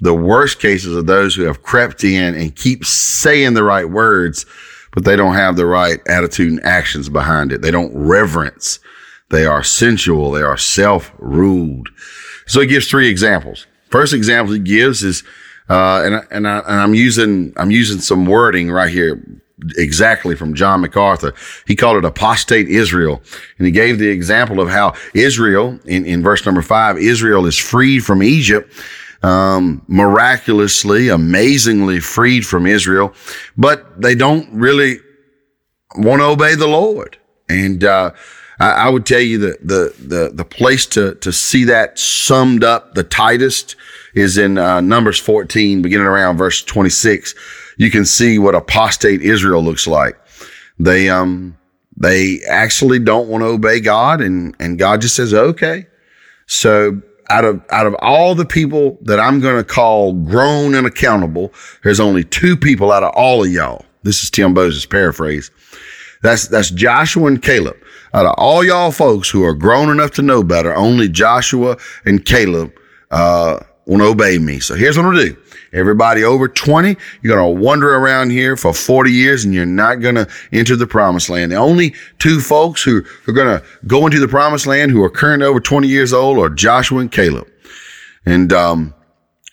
The 0.00 0.14
worst 0.14 0.58
cases 0.60 0.96
are 0.96 1.02
those 1.02 1.34
who 1.34 1.42
have 1.42 1.62
crept 1.62 2.04
in 2.04 2.34
and 2.34 2.54
keep 2.54 2.84
saying 2.84 3.54
the 3.54 3.64
right 3.64 3.88
words, 3.88 4.46
but 4.92 5.04
they 5.04 5.16
don't 5.16 5.34
have 5.34 5.56
the 5.56 5.66
right 5.66 6.00
attitude 6.08 6.50
and 6.50 6.64
actions 6.64 7.08
behind 7.08 7.52
it. 7.52 7.62
They 7.62 7.70
don't 7.70 7.94
reverence. 7.96 8.80
They 9.30 9.46
are 9.46 9.62
sensual. 9.62 10.30
They 10.30 10.42
are 10.42 10.56
self-ruled. 10.56 11.88
So 12.46 12.60
he 12.60 12.66
gives 12.66 12.88
three 12.88 13.08
examples. 13.08 13.66
First 13.90 14.12
example 14.12 14.54
he 14.54 14.60
gives 14.60 15.02
is, 15.02 15.22
uh, 15.68 16.02
and, 16.04 16.26
and, 16.30 16.48
I, 16.48 16.58
and 16.58 16.80
I'm 16.80 16.94
using, 16.94 17.52
I'm 17.56 17.70
using 17.70 18.00
some 18.00 18.26
wording 18.26 18.70
right 18.70 18.90
here 18.90 19.22
exactly 19.76 20.34
from 20.34 20.54
John 20.54 20.80
MacArthur. 20.80 21.32
He 21.66 21.76
called 21.76 21.96
it 21.96 22.04
apostate 22.04 22.68
Israel. 22.68 23.22
And 23.58 23.66
he 23.66 23.72
gave 23.72 23.98
the 23.98 24.08
example 24.08 24.60
of 24.60 24.68
how 24.68 24.94
Israel, 25.14 25.78
in, 25.84 26.04
in 26.04 26.22
verse 26.22 26.44
number 26.44 26.62
five, 26.62 26.98
Israel 26.98 27.46
is 27.46 27.56
freed 27.56 28.04
from 28.04 28.22
Egypt 28.22 28.72
um, 29.22 29.82
miraculously, 29.88 31.08
amazingly 31.08 31.98
freed 31.98 32.46
from 32.46 32.66
Israel, 32.66 33.14
but 33.56 34.00
they 34.00 34.14
don't 34.14 34.46
really 34.52 34.98
want 35.96 36.20
to 36.20 36.26
obey 36.26 36.54
the 36.54 36.66
Lord. 36.66 37.16
And 37.48 37.84
uh, 37.84 38.10
I, 38.60 38.70
I, 38.70 38.88
would 38.88 39.04
tell 39.04 39.20
you 39.20 39.38
that 39.38 39.66
the 39.66 39.94
the 39.98 40.30
the 40.32 40.44
place 40.44 40.86
to 40.86 41.14
to 41.16 41.32
see 41.32 41.64
that 41.64 41.98
summed 41.98 42.62
up 42.62 42.94
the 42.94 43.04
tightest 43.04 43.76
is 44.14 44.38
in 44.38 44.58
uh, 44.58 44.80
Numbers 44.80 45.18
14, 45.18 45.82
beginning 45.82 46.06
around 46.06 46.36
verse 46.36 46.62
26. 46.62 47.34
You 47.78 47.90
can 47.90 48.04
see 48.04 48.38
what 48.38 48.54
apostate 48.54 49.22
Israel 49.22 49.62
looks 49.62 49.86
like. 49.86 50.16
They 50.78 51.08
um 51.08 51.56
they 51.96 52.40
actually 52.48 52.98
don't 52.98 53.28
want 53.28 53.42
to 53.42 53.48
obey 53.48 53.80
God, 53.80 54.20
and 54.20 54.54
and 54.58 54.78
God 54.78 55.00
just 55.00 55.16
says 55.16 55.34
okay. 55.34 55.86
So 56.46 57.00
out 57.30 57.44
of 57.44 57.62
out 57.70 57.86
of 57.86 57.94
all 58.00 58.34
the 58.34 58.44
people 58.44 58.98
that 59.02 59.18
I'm 59.18 59.40
going 59.40 59.56
to 59.56 59.64
call 59.64 60.12
grown 60.12 60.74
and 60.74 60.86
accountable, 60.86 61.52
there's 61.82 62.00
only 62.00 62.24
two 62.24 62.56
people 62.56 62.92
out 62.92 63.02
of 63.02 63.12
all 63.14 63.44
of 63.44 63.50
y'all. 63.50 63.84
This 64.02 64.22
is 64.22 64.30
Tim 64.30 64.54
Bose's 64.54 64.86
paraphrase. 64.86 65.50
That's 66.22 66.48
that's 66.48 66.70
Joshua 66.70 67.26
and 67.26 67.42
Caleb. 67.42 67.76
Out 68.14 68.26
of 68.26 68.34
all 68.38 68.62
y'all 68.64 68.92
folks 68.92 69.28
who 69.28 69.42
are 69.42 69.54
grown 69.54 69.90
enough 69.90 70.12
to 70.12 70.22
know 70.22 70.44
better, 70.44 70.72
only 70.72 71.08
Joshua 71.08 71.76
and 72.04 72.24
Caleb 72.24 72.72
uh, 73.10 73.58
will 73.86 74.02
obey 74.02 74.38
me. 74.38 74.60
So 74.60 74.76
here's 74.76 74.96
what 74.96 75.04
I'm 75.04 75.14
gonna 75.14 75.30
do. 75.30 75.36
Everybody 75.72 76.22
over 76.22 76.46
20, 76.46 76.96
you're 77.22 77.36
to 77.36 77.48
wander 77.48 77.96
around 77.96 78.30
here 78.30 78.56
for 78.56 78.72
40 78.72 79.10
years 79.10 79.44
and 79.44 79.52
you're 79.52 79.66
not 79.66 80.00
to 80.14 80.28
enter 80.52 80.76
the 80.76 80.86
promised 80.86 81.28
land. 81.28 81.50
The 81.50 81.56
only 81.56 81.96
two 82.20 82.40
folks 82.40 82.84
who 82.84 82.98
are 83.26 83.32
to 83.58 83.64
go 83.88 84.06
into 84.06 84.20
the 84.20 84.28
promised 84.28 84.68
land 84.68 84.92
who 84.92 85.02
are 85.02 85.10
currently 85.10 85.48
over 85.48 85.58
20 85.58 85.88
years 85.88 86.12
old 86.12 86.38
are 86.38 86.48
Joshua 86.48 87.00
and 87.00 87.10
Caleb. 87.10 87.48
And, 88.24 88.52
um, 88.52 88.94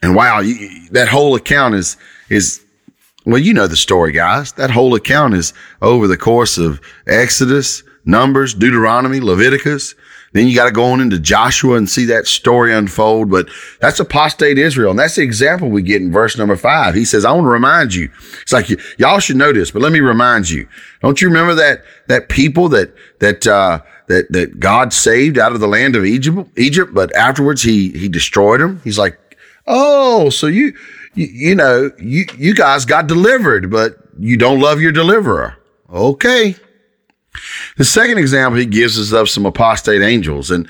and 0.03 0.15
wow, 0.15 0.41
you, 0.41 0.87
that 0.91 1.07
whole 1.07 1.33
account 1.33 1.73
is, 1.73 1.97
is, 2.29 2.63
well, 3.25 3.39
you 3.39 3.55
know 3.55 3.65
the 3.65 3.75
story, 3.75 4.11
guys. 4.11 4.51
That 4.53 4.69
whole 4.69 4.93
account 4.93 5.33
is 5.33 5.51
over 5.81 6.07
the 6.07 6.17
course 6.17 6.59
of 6.59 6.79
Exodus, 7.07 7.81
Numbers, 8.05 8.53
Deuteronomy, 8.53 9.19
Leviticus. 9.19 9.95
Then 10.33 10.47
you 10.47 10.55
got 10.55 10.65
to 10.65 10.71
go 10.71 10.85
on 10.85 11.01
into 11.01 11.19
Joshua 11.19 11.75
and 11.75 11.89
see 11.89 12.05
that 12.05 12.25
story 12.25 12.73
unfold. 12.73 13.29
But 13.29 13.49
that's 13.81 13.99
apostate 13.99 14.57
Israel. 14.57 14.91
And 14.91 14.99
that's 14.99 15.15
the 15.15 15.23
example 15.23 15.69
we 15.69 15.81
get 15.81 16.01
in 16.01 16.11
verse 16.11 16.37
number 16.37 16.55
five. 16.55 16.95
He 16.95 17.03
says, 17.03 17.25
I 17.25 17.31
want 17.31 17.45
to 17.45 17.49
remind 17.49 17.93
you. 17.93 18.09
It's 18.41 18.53
like 18.53 18.69
y'all 18.97 19.19
should 19.19 19.35
know 19.35 19.51
this, 19.51 19.71
but 19.71 19.81
let 19.81 19.91
me 19.91 19.99
remind 19.99 20.49
you. 20.49 20.67
Don't 21.01 21.21
you 21.21 21.27
remember 21.27 21.53
that, 21.55 21.83
that 22.07 22.29
people 22.29 22.69
that, 22.69 22.93
that, 23.19 23.45
uh, 23.45 23.81
that, 24.07 24.31
that 24.31 24.59
God 24.59 24.93
saved 24.93 25.37
out 25.37 25.51
of 25.51 25.59
the 25.59 25.67
land 25.67 25.95
of 25.95 26.05
Egypt, 26.05 26.47
Egypt, 26.57 26.93
but 26.93 27.13
afterwards 27.15 27.61
he, 27.61 27.91
he 27.91 28.07
destroyed 28.07 28.61
them. 28.61 28.79
He's 28.83 28.97
like, 28.97 29.17
Oh, 29.67 30.29
so 30.29 30.47
you, 30.47 30.73
you, 31.13 31.27
you 31.27 31.55
know, 31.55 31.91
you, 31.99 32.25
you 32.37 32.53
guys 32.55 32.85
got 32.85 33.07
delivered, 33.07 33.69
but 33.69 33.97
you 34.19 34.37
don't 34.37 34.59
love 34.59 34.81
your 34.81 34.91
deliverer. 34.91 35.57
Okay. 35.89 36.55
The 37.77 37.85
second 37.85 38.17
example 38.17 38.59
he 38.59 38.65
gives 38.65 38.99
us 38.99 39.13
of 39.13 39.29
some 39.29 39.45
apostate 39.45 40.01
angels, 40.01 40.51
and 40.51 40.67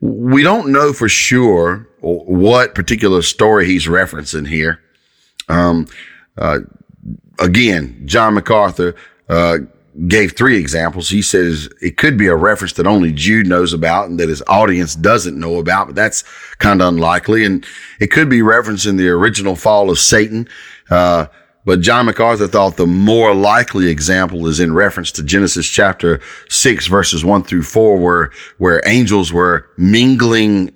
we 0.00 0.42
don't 0.42 0.72
know 0.72 0.92
for 0.92 1.08
sure 1.08 1.88
what 2.00 2.74
particular 2.74 3.22
story 3.22 3.66
he's 3.66 3.86
referencing 3.86 4.48
here. 4.48 4.80
Um, 5.48 5.86
uh, 6.36 6.60
again, 7.38 8.02
John 8.04 8.34
MacArthur 8.34 8.94
uh, 9.28 9.58
gave 10.08 10.32
three 10.32 10.56
examples. 10.56 11.08
He 11.08 11.22
says 11.22 11.68
it 11.80 11.96
could 11.96 12.16
be 12.16 12.26
a 12.26 12.34
reference 12.36 12.72
that 12.74 12.86
only 12.86 13.12
Jude 13.12 13.46
knows 13.46 13.72
about 13.72 14.08
and 14.08 14.18
that 14.18 14.28
his 14.28 14.42
audience 14.48 14.94
doesn't 14.94 15.38
know 15.38 15.58
about, 15.58 15.88
but 15.88 15.96
that's 15.96 16.24
kind 16.58 16.80
of 16.80 16.88
unlikely. 16.88 17.44
And 17.44 17.64
it 18.00 18.08
could 18.08 18.28
be 18.28 18.40
referencing 18.40 18.96
the 18.96 19.08
original 19.08 19.54
fall 19.54 19.90
of 19.90 19.98
Satan. 19.98 20.48
Uh, 20.90 21.26
but 21.64 21.80
John 21.80 22.06
MacArthur 22.06 22.48
thought 22.48 22.76
the 22.76 22.86
more 22.86 23.34
likely 23.34 23.88
example 23.88 24.46
is 24.46 24.60
in 24.60 24.74
reference 24.74 25.12
to 25.12 25.22
Genesis 25.22 25.66
chapter 25.66 26.20
six, 26.48 26.86
verses 26.86 27.24
one 27.24 27.42
through 27.42 27.62
four, 27.62 27.98
where, 27.98 28.30
where 28.58 28.82
angels 28.86 29.32
were 29.32 29.68
mingling 29.76 30.72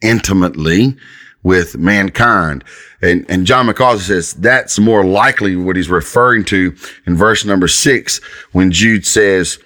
intimately 0.00 0.96
with 1.42 1.76
mankind. 1.78 2.64
And, 3.00 3.24
and 3.28 3.46
John 3.46 3.66
MacArthur 3.66 4.02
says 4.02 4.34
that's 4.34 4.78
more 4.78 5.04
likely 5.04 5.56
what 5.56 5.76
he's 5.76 5.88
referring 5.88 6.44
to 6.46 6.74
in 7.06 7.16
verse 7.16 7.44
number 7.44 7.68
six 7.68 8.20
when 8.52 8.72
Jude 8.72 9.06
says, 9.06 9.58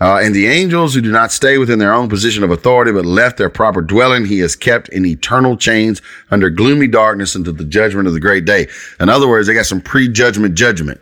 uh, 0.00 0.18
and 0.22 0.34
the 0.34 0.46
angels 0.46 0.94
who 0.94 1.00
do 1.00 1.10
not 1.10 1.32
stay 1.32 1.56
within 1.58 1.78
their 1.78 1.92
own 1.92 2.08
position 2.08 2.44
of 2.44 2.50
authority, 2.50 2.92
but 2.92 3.06
left 3.06 3.38
their 3.38 3.48
proper 3.48 3.80
dwelling, 3.80 4.26
he 4.26 4.40
has 4.40 4.54
kept 4.54 4.88
in 4.90 5.06
eternal 5.06 5.56
chains 5.56 6.02
under 6.30 6.50
gloomy 6.50 6.86
darkness 6.86 7.34
until 7.34 7.54
the 7.54 7.64
judgment 7.64 8.06
of 8.06 8.12
the 8.14 8.20
great 8.20 8.44
day. 8.44 8.68
In 9.00 9.08
other 9.08 9.28
words, 9.28 9.46
they 9.46 9.54
got 9.54 9.66
some 9.66 9.80
pre-judgment 9.80 10.54
judgment, 10.54 11.00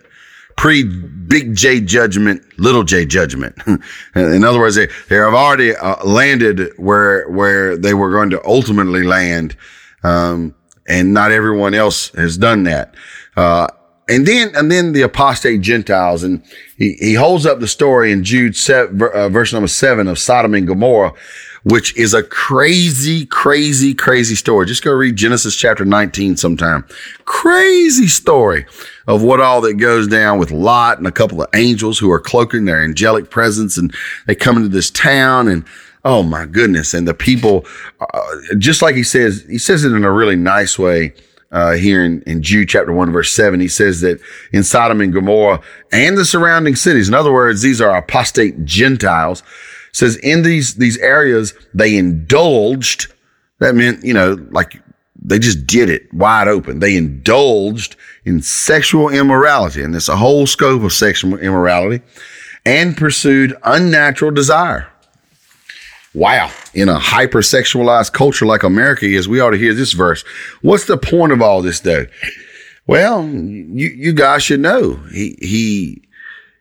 pre 0.56 0.84
big 0.84 1.56
J 1.56 1.80
judgment, 1.80 2.42
little 2.58 2.84
J 2.84 3.04
judgment. 3.04 3.56
in 4.14 4.44
other 4.44 4.60
words, 4.60 4.76
they, 4.76 4.86
they 5.08 5.16
have 5.16 5.34
already 5.34 5.74
uh, 5.74 6.04
landed 6.04 6.72
where, 6.76 7.28
where 7.28 7.76
they 7.76 7.94
were 7.94 8.12
going 8.12 8.30
to 8.30 8.46
ultimately 8.46 9.02
land. 9.02 9.56
Um, 10.04 10.54
and 10.86 11.14
not 11.14 11.32
everyone 11.32 11.74
else 11.74 12.10
has 12.10 12.36
done 12.36 12.64
that. 12.64 12.94
Uh, 13.36 13.68
and 14.08 14.26
then, 14.26 14.54
and 14.54 14.70
then 14.70 14.92
the 14.92 15.02
apostate 15.02 15.62
Gentiles, 15.62 16.22
and 16.22 16.42
he, 16.76 16.94
he 17.00 17.14
holds 17.14 17.46
up 17.46 17.60
the 17.60 17.68
story 17.68 18.12
in 18.12 18.22
Jude 18.22 18.56
uh, 18.68 19.28
verse 19.28 19.52
number 19.52 19.68
seven 19.68 20.08
of 20.08 20.18
Sodom 20.18 20.54
and 20.54 20.66
Gomorrah, 20.66 21.14
which 21.62 21.96
is 21.96 22.12
a 22.12 22.22
crazy, 22.22 23.24
crazy, 23.24 23.94
crazy 23.94 24.34
story. 24.34 24.66
Just 24.66 24.84
go 24.84 24.92
read 24.92 25.16
Genesis 25.16 25.56
chapter 25.56 25.86
19 25.86 26.36
sometime. 26.36 26.84
Crazy 27.24 28.06
story 28.06 28.66
of 29.06 29.22
what 29.22 29.40
all 29.40 29.62
that 29.62 29.74
goes 29.74 30.06
down 30.06 30.38
with 30.38 30.50
Lot 30.50 30.98
and 30.98 31.06
a 31.06 31.12
couple 31.12 31.40
of 31.40 31.48
angels 31.54 31.98
who 31.98 32.10
are 32.10 32.20
cloaking 32.20 32.66
their 32.66 32.84
angelic 32.84 33.30
presence 33.30 33.78
and 33.78 33.94
they 34.26 34.34
come 34.34 34.58
into 34.58 34.68
this 34.68 34.90
town 34.90 35.48
and 35.48 35.64
oh 36.04 36.22
my 36.22 36.44
goodness. 36.44 36.92
And 36.92 37.08
the 37.08 37.14
people, 37.14 37.64
uh, 37.98 38.20
just 38.58 38.82
like 38.82 38.94
he 38.94 39.02
says, 39.02 39.46
he 39.48 39.56
says 39.56 39.84
it 39.84 39.92
in 39.92 40.04
a 40.04 40.12
really 40.12 40.36
nice 40.36 40.78
way 40.78 41.14
uh, 41.54 41.72
here 41.72 42.04
in, 42.04 42.20
in 42.22 42.42
Jude 42.42 42.68
chapter 42.68 42.92
1, 42.92 43.12
verse 43.12 43.30
7, 43.30 43.60
he 43.60 43.68
says 43.68 44.00
that 44.00 44.20
in 44.52 44.64
Sodom 44.64 45.00
and 45.00 45.12
Gomorrah 45.12 45.60
and 45.92 46.18
the 46.18 46.24
surrounding 46.24 46.74
cities, 46.74 47.06
in 47.06 47.14
other 47.14 47.32
words, 47.32 47.62
these 47.62 47.80
are 47.80 47.96
apostate 47.96 48.64
Gentiles, 48.64 49.44
says 49.92 50.16
in 50.16 50.42
these, 50.42 50.74
these 50.74 50.98
areas, 50.98 51.54
they 51.72 51.96
indulged. 51.96 53.12
That 53.60 53.76
meant, 53.76 54.04
you 54.04 54.12
know, 54.12 54.36
like 54.50 54.82
they 55.22 55.38
just 55.38 55.64
did 55.64 55.88
it 55.88 56.12
wide 56.12 56.48
open. 56.48 56.80
They 56.80 56.96
indulged 56.96 57.94
in 58.24 58.42
sexual 58.42 59.08
immorality, 59.08 59.82
and 59.82 59.94
there's 59.94 60.08
a 60.08 60.16
whole 60.16 60.48
scope 60.48 60.82
of 60.82 60.92
sexual 60.92 61.38
immorality, 61.38 62.04
and 62.66 62.96
pursued 62.96 63.54
unnatural 63.62 64.32
desire. 64.32 64.88
Wow. 66.14 66.52
In 66.74 66.88
a 66.88 66.98
hypersexualized 66.98 68.12
culture 68.12 68.46
like 68.46 68.62
America 68.62 69.04
is, 69.04 69.28
we 69.28 69.40
ought 69.40 69.50
to 69.50 69.58
hear 69.58 69.74
this 69.74 69.92
verse. 69.92 70.24
What's 70.62 70.86
the 70.86 70.96
point 70.96 71.32
of 71.32 71.42
all 71.42 71.60
this 71.60 71.80
though? 71.80 72.06
Well, 72.86 73.26
you, 73.26 73.88
you 73.88 74.12
guys 74.12 74.42
should 74.42 74.60
know. 74.60 74.94
He, 75.10 75.36
he, 75.40 76.02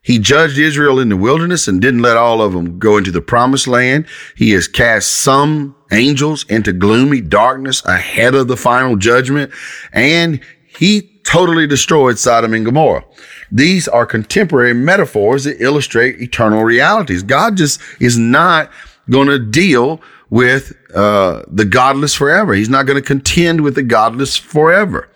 he 0.01 0.19
judged 0.19 0.57
Israel 0.57 0.99
in 0.99 1.09
the 1.09 1.17
wilderness 1.17 1.67
and 1.67 1.81
didn't 1.81 2.01
let 2.01 2.17
all 2.17 2.41
of 2.41 2.53
them 2.53 2.79
go 2.79 2.97
into 2.97 3.11
the 3.11 3.21
promised 3.21 3.67
land. 3.67 4.07
He 4.35 4.51
has 4.51 4.67
cast 4.67 5.11
some 5.11 5.75
angels 5.91 6.45
into 6.49 6.73
gloomy 6.73 7.21
darkness 7.21 7.85
ahead 7.85 8.33
of 8.33 8.47
the 8.47 8.57
final 8.57 8.95
judgment. 8.95 9.51
And 9.91 10.41
he 10.65 11.21
totally 11.23 11.67
destroyed 11.67 12.17
Sodom 12.17 12.53
and 12.53 12.65
Gomorrah. 12.65 13.05
These 13.51 13.87
are 13.87 14.05
contemporary 14.05 14.73
metaphors 14.73 15.43
that 15.43 15.61
illustrate 15.61 16.19
eternal 16.19 16.63
realities. 16.63 17.21
God 17.21 17.55
just 17.55 17.79
is 17.99 18.17
not 18.17 18.71
going 19.09 19.27
to 19.27 19.39
deal 19.39 20.01
with 20.29 20.73
uh, 20.95 21.43
the 21.47 21.65
godless 21.65 22.15
forever. 22.15 22.53
He's 22.53 22.69
not 22.69 22.85
going 22.85 23.01
to 23.01 23.07
contend 23.07 23.61
with 23.61 23.75
the 23.75 23.83
godless 23.83 24.37
forever. 24.37 25.09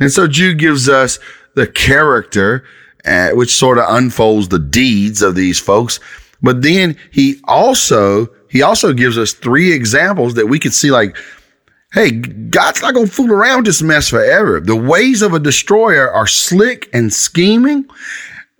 And 0.00 0.12
so 0.12 0.26
Jude 0.26 0.58
gives 0.58 0.88
us 0.88 1.18
the 1.54 1.66
character, 1.66 2.64
uh, 3.04 3.30
which 3.30 3.54
sort 3.54 3.78
of 3.78 3.84
unfolds 3.88 4.48
the 4.48 4.58
deeds 4.58 5.22
of 5.22 5.34
these 5.34 5.58
folks. 5.58 6.00
But 6.42 6.62
then 6.62 6.96
he 7.10 7.40
also, 7.44 8.28
he 8.50 8.62
also 8.62 8.92
gives 8.92 9.18
us 9.18 9.32
three 9.32 9.72
examples 9.72 10.34
that 10.34 10.46
we 10.46 10.58
could 10.58 10.74
see 10.74 10.90
like, 10.90 11.16
Hey, 11.94 12.10
God's 12.10 12.82
not 12.82 12.92
going 12.92 13.06
to 13.06 13.12
fool 13.12 13.32
around 13.32 13.64
this 13.64 13.80
mess 13.80 14.10
forever. 14.10 14.60
The 14.60 14.76
ways 14.76 15.22
of 15.22 15.32
a 15.32 15.38
destroyer 15.38 16.10
are 16.10 16.26
slick 16.26 16.90
and 16.92 17.10
scheming, 17.10 17.88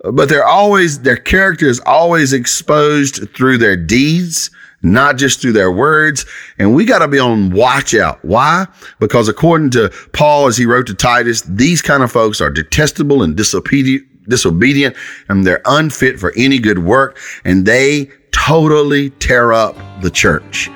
but 0.03 0.29
they're 0.29 0.47
always, 0.47 1.01
their 1.01 1.15
character 1.15 1.67
is 1.67 1.79
always 1.85 2.33
exposed 2.33 3.29
through 3.35 3.59
their 3.59 3.77
deeds 3.77 4.49
not 4.81 5.17
just 5.17 5.41
through 5.41 5.53
their 5.53 5.71
words. 5.71 6.25
And 6.57 6.73
we 6.73 6.85
got 6.85 6.99
to 6.99 7.07
be 7.07 7.19
on 7.19 7.51
watch 7.51 7.93
out. 7.93 8.23
Why? 8.23 8.67
Because 8.99 9.27
according 9.27 9.71
to 9.71 9.91
Paul, 10.13 10.47
as 10.47 10.57
he 10.57 10.65
wrote 10.65 10.87
to 10.87 10.93
Titus, 10.95 11.41
these 11.41 11.81
kind 11.81 12.03
of 12.03 12.11
folks 12.11 12.41
are 12.41 12.49
detestable 12.49 13.23
and 13.23 13.35
disobedient, 13.35 14.95
and 15.27 15.45
they're 15.45 15.61
unfit 15.65 16.19
for 16.19 16.33
any 16.35 16.59
good 16.59 16.79
work 16.79 17.17
and 17.43 17.65
they 17.65 18.09
totally 18.31 19.09
tear 19.11 19.53
up 19.53 19.75
the 20.01 20.09
church. 20.09 20.69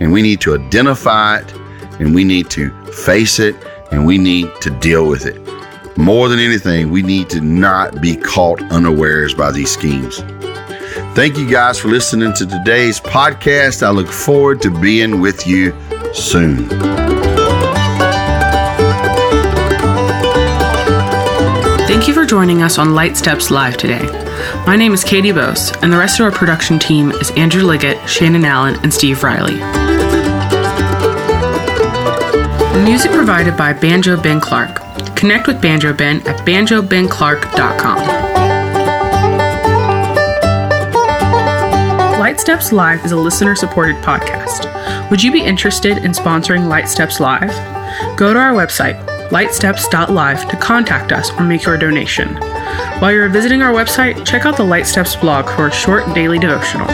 And 0.00 0.12
we 0.12 0.22
need 0.22 0.40
to 0.42 0.54
identify 0.54 1.38
it 1.38 1.54
and 1.98 2.14
we 2.14 2.24
need 2.24 2.50
to 2.50 2.70
face 2.92 3.38
it 3.38 3.56
and 3.90 4.06
we 4.06 4.18
need 4.18 4.50
to 4.60 4.70
deal 4.70 5.08
with 5.08 5.24
it. 5.24 5.40
More 5.96 6.28
than 6.28 6.38
anything, 6.38 6.90
we 6.90 7.00
need 7.00 7.30
to 7.30 7.40
not 7.40 8.02
be 8.02 8.16
caught 8.16 8.60
unawares 8.70 9.32
by 9.32 9.50
these 9.50 9.70
schemes. 9.70 10.20
Thank 11.16 11.38
you 11.38 11.48
guys 11.48 11.78
for 11.78 11.88
listening 11.88 12.34
to 12.34 12.44
today's 12.44 13.00
podcast. 13.00 13.82
I 13.82 13.88
look 13.88 14.08
forward 14.08 14.60
to 14.60 14.70
being 14.70 15.18
with 15.18 15.46
you 15.46 15.72
soon. 16.12 16.68
Thank 21.88 22.06
you 22.06 22.12
for 22.12 22.26
joining 22.26 22.60
us 22.60 22.76
on 22.76 22.94
Light 22.94 23.16
Steps 23.16 23.50
Live 23.50 23.78
today. 23.78 24.04
My 24.66 24.76
name 24.76 24.92
is 24.92 25.02
Katie 25.02 25.32
Bose, 25.32 25.72
and 25.80 25.90
the 25.90 25.96
rest 25.96 26.20
of 26.20 26.26
our 26.26 26.32
production 26.32 26.78
team 26.78 27.12
is 27.12 27.30
Andrew 27.30 27.62
Liggett, 27.62 28.06
Shannon 28.06 28.44
Allen, 28.44 28.78
and 28.82 28.92
Steve 28.92 29.22
Riley. 29.22 29.54
Music 32.84 33.10
provided 33.12 33.56
by 33.56 33.72
Banjo 33.72 34.20
Ben 34.20 34.38
Clark. 34.38 34.82
Connect 35.16 35.46
with 35.46 35.62
Banjo 35.62 35.94
Ben 35.94 36.18
at 36.26 36.44
banjobenclark.com. 36.46 38.25
Light 42.36 42.42
Steps 42.42 42.70
Live 42.70 43.02
is 43.06 43.12
a 43.12 43.16
listener 43.16 43.56
supported 43.56 43.96
podcast. 44.04 45.10
Would 45.10 45.22
you 45.22 45.32
be 45.32 45.40
interested 45.40 45.96
in 45.96 46.12
sponsoring 46.12 46.68
Light 46.68 46.86
Steps 46.86 47.18
Live? 47.18 47.48
Go 48.18 48.34
to 48.34 48.38
our 48.38 48.52
website, 48.52 49.02
lightsteps.live, 49.30 50.46
to 50.50 50.56
contact 50.58 51.12
us 51.12 51.30
or 51.30 51.44
make 51.44 51.64
your 51.64 51.78
donation. 51.78 52.36
While 52.98 53.12
you're 53.12 53.30
visiting 53.30 53.62
our 53.62 53.72
website, 53.72 54.26
check 54.26 54.44
out 54.44 54.58
the 54.58 54.64
Light 54.64 54.86
Steps 54.86 55.16
blog 55.16 55.46
for 55.56 55.68
a 55.68 55.72
short 55.72 56.14
daily 56.14 56.38
devotional. 56.38 56.86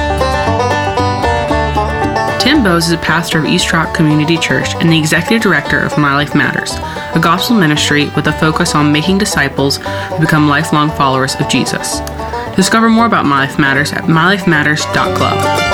Tim 2.38 2.62
Bose 2.62 2.86
is 2.86 2.92
a 2.92 2.98
pastor 2.98 3.40
of 3.40 3.44
East 3.44 3.72
Rock 3.72 3.96
Community 3.96 4.38
Church 4.38 4.76
and 4.76 4.92
the 4.92 4.98
executive 4.98 5.42
director 5.42 5.80
of 5.80 5.98
My 5.98 6.14
Life 6.14 6.36
Matters, 6.36 6.74
a 7.16 7.20
gospel 7.20 7.56
ministry 7.56 8.04
with 8.14 8.28
a 8.28 8.32
focus 8.34 8.76
on 8.76 8.92
making 8.92 9.18
disciples 9.18 9.78
who 9.78 10.20
become 10.20 10.48
lifelong 10.48 10.90
followers 10.90 11.34
of 11.40 11.48
Jesus. 11.48 12.00
Discover 12.56 12.90
more 12.90 13.06
about 13.06 13.24
My 13.26 13.46
Life 13.46 13.58
Matters 13.58 13.92
at 13.92 14.04
mylifematters.club. 14.04 15.71